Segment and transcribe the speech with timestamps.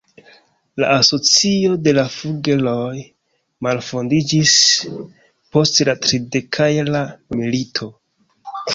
[0.83, 3.05] La asocio de la Fugger-oj
[3.69, 4.57] malfondiĝis
[5.55, 7.07] post la tridekjara
[7.45, 7.97] milito.